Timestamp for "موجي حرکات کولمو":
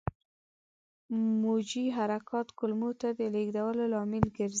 1.43-2.91